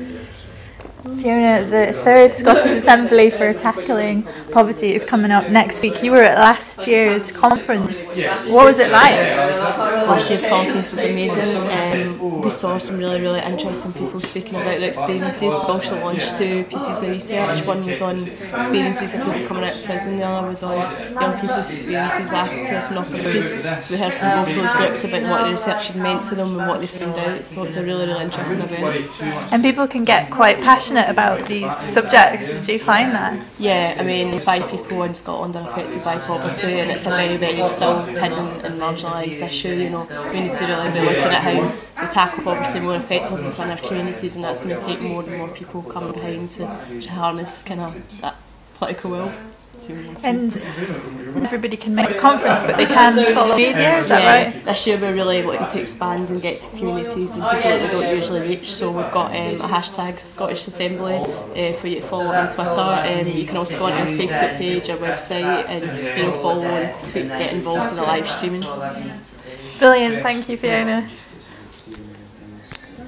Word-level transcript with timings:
Yeah, 0.00 0.06
sure. 0.08 0.59
Fiona, 1.02 1.64
the 1.64 1.94
third 1.94 2.30
Scottish 2.30 2.72
Assembly 2.72 3.30
for 3.30 3.54
tackling 3.54 4.22
poverty 4.52 4.92
is 4.92 5.02
coming 5.02 5.30
up 5.30 5.48
next 5.48 5.82
week. 5.82 6.02
You 6.02 6.12
were 6.12 6.22
at 6.22 6.38
last 6.38 6.86
year's 6.86 7.32
conference. 7.32 8.04
What 8.48 8.66
was 8.66 8.78
it 8.78 8.90
like? 8.90 9.14
Last 9.14 10.28
year's 10.28 10.42
conference 10.42 10.90
was 10.90 11.02
amazing. 11.04 11.46
Um, 11.56 12.42
we 12.42 12.50
saw 12.50 12.76
some 12.76 12.98
really, 12.98 13.20
really 13.20 13.40
interesting 13.40 13.94
people 13.94 14.20
speaking 14.20 14.56
about 14.56 14.74
their 14.74 14.88
experiences. 14.88 15.40
We 15.40 15.48
also 15.48 15.98
launched 16.00 16.36
two 16.36 16.64
pieces 16.64 17.02
of 17.02 17.08
research. 17.08 17.66
One 17.66 17.84
was 17.86 18.02
on 18.02 18.16
experiences 18.54 19.14
of 19.14 19.24
people 19.24 19.46
coming 19.48 19.64
out 19.64 19.76
of 19.76 19.84
prison, 19.84 20.18
the 20.18 20.24
other 20.24 20.48
was 20.48 20.62
on 20.62 20.76
young 21.14 21.40
people's 21.40 21.70
experiences, 21.70 22.30
access 22.32 22.90
and 22.90 22.98
opportunities. 22.98 23.50
So 23.86 23.94
we 23.94 24.00
heard 24.02 24.12
from 24.12 24.44
both 24.44 24.54
those 24.54 24.74
groups 24.74 25.04
about 25.04 25.22
what 25.22 25.44
the 25.44 25.52
research 25.52 25.88
had 25.88 25.96
meant 25.96 26.24
to 26.24 26.34
them 26.34 26.58
and 26.58 26.68
what 26.68 26.80
they 26.80 26.86
found 26.86 27.16
out. 27.18 27.44
So 27.44 27.62
it 27.62 27.66
was 27.66 27.76
a 27.78 27.84
really, 27.84 28.06
really 28.06 28.22
interesting 28.22 28.60
event. 28.60 29.52
And 29.52 29.62
people 29.62 29.88
can 29.88 30.04
get 30.04 30.30
quite 30.30 30.60
passionate 30.60 30.89
about 30.96 31.46
these 31.46 31.74
subjects. 31.76 32.66
Do 32.66 32.72
you 32.72 32.78
find 32.78 33.12
that? 33.12 33.56
Yeah, 33.58 33.94
I 33.98 34.02
mean, 34.02 34.38
five 34.38 34.68
people 34.70 35.02
in 35.02 35.14
Scotland 35.14 35.56
are 35.56 35.68
affected 35.68 36.04
by 36.04 36.18
poverty, 36.18 36.80
and 36.80 36.90
it's 36.90 37.06
a 37.06 37.10
very, 37.10 37.36
very 37.36 37.66
still 37.66 38.00
hidden 38.00 38.46
and 38.64 38.80
marginalised 38.80 39.42
issue. 39.42 39.74
You 39.74 39.90
know, 39.90 40.06
we 40.32 40.40
need 40.40 40.52
to 40.52 40.66
really 40.66 40.90
be 40.92 41.00
looking 41.00 41.32
at 41.32 41.42
how 41.42 41.62
we 41.62 42.08
tackle 42.08 42.44
poverty 42.44 42.80
more 42.80 42.96
effectively 42.96 43.44
within 43.44 43.70
our 43.70 43.76
communities, 43.76 44.36
and 44.36 44.44
that's 44.44 44.60
going 44.60 44.76
to 44.76 44.82
take 44.82 45.00
more 45.00 45.22
and 45.22 45.38
more 45.38 45.48
people 45.48 45.82
coming 45.82 46.12
behind 46.12 46.48
to, 46.50 47.00
to 47.00 47.10
harness 47.12 47.62
kind 47.62 47.80
of 47.80 48.20
that 48.20 48.36
political 48.74 49.10
will. 49.10 49.32
And 50.24 50.54
everybody 51.44 51.76
can 51.76 51.94
make 51.94 52.10
a 52.10 52.14
conference, 52.14 52.60
but 52.60 52.76
they 52.76 52.86
can 52.86 53.34
follow 53.34 53.56
media, 53.56 53.98
is 53.98 54.08
that 54.08 54.52
right? 54.52 54.64
This 54.64 54.86
year 54.86 54.98
we're 54.98 55.14
really 55.14 55.44
wanting 55.44 55.66
to 55.66 55.80
expand 55.80 56.30
and 56.30 56.40
get 56.40 56.60
to 56.60 56.76
communities 56.76 57.36
and 57.36 57.44
people 57.44 57.70
that 57.70 57.82
we 57.82 57.88
don't 57.88 58.14
usually 58.14 58.40
reach. 58.40 58.72
So 58.72 58.90
we've 58.90 59.10
got 59.12 59.30
um, 59.34 59.56
a 59.56 59.68
hashtag 59.68 60.18
Scottish 60.18 60.66
Assembly 60.66 61.16
uh, 61.16 61.72
for 61.74 61.86
you 61.88 62.00
to 62.00 62.06
follow 62.06 62.32
on 62.32 62.48
Twitter. 62.48 62.80
Um, 62.80 63.36
you 63.36 63.46
can 63.46 63.56
also 63.56 63.78
go 63.78 63.86
on 63.86 63.92
our 63.92 64.06
Facebook 64.06 64.56
page, 64.58 64.90
our 64.90 64.98
website, 64.98 65.64
and 65.68 65.82
you 66.18 66.24
know 66.24 66.32
follow 66.32 66.64
and 66.64 67.06
tweet, 67.06 67.28
get 67.28 67.52
involved 67.52 67.90
in 67.90 67.96
the 67.96 68.02
live 68.02 68.28
streaming. 68.28 68.62
Brilliant, 69.78 70.22
thank 70.22 70.48
you, 70.48 70.56
Fiona. 70.56 71.08